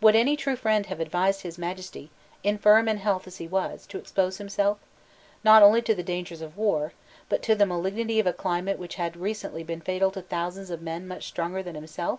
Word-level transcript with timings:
Would 0.00 0.16
any 0.16 0.36
true 0.36 0.56
friend 0.56 0.86
have 0.86 0.98
advised 0.98 1.42
His 1.42 1.56
Majesty, 1.56 2.10
infirm 2.42 2.88
in 2.88 2.96
health 2.96 3.28
as 3.28 3.36
he 3.36 3.46
was, 3.46 3.86
to 3.86 3.96
expose 3.98 4.38
himself, 4.38 4.80
not 5.44 5.62
only 5.62 5.80
to 5.82 5.94
the 5.94 6.02
dangers 6.02 6.40
of 6.40 6.56
war, 6.56 6.92
but 7.28 7.44
to 7.44 7.54
the 7.54 7.64
malignity 7.64 8.18
of 8.18 8.26
a 8.26 8.32
climate 8.32 8.80
which 8.80 8.96
had 8.96 9.16
recently 9.16 9.62
been 9.62 9.80
fatal 9.80 10.10
to 10.10 10.22
thousands 10.22 10.70
of 10.70 10.82
men 10.82 11.06
much 11.06 11.28
stronger 11.28 11.62
than 11.62 11.76
himself? 11.76 12.18